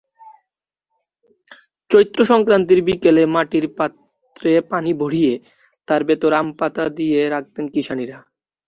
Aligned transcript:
চৈত্রসংক্রান্তির 1.91 2.79
বিকেলের 2.87 3.27
মাটির 3.27 3.65
পাত্রে 3.77 4.51
পানি 4.71 4.91
ভরিয়ে 4.93 5.33
তার 5.87 6.01
ভেতর 6.03 6.31
আমপাতা 6.33 6.83
দিয়ে 6.97 7.19
রাখতেন 7.29 7.65
কিষানিরা। 7.73 8.17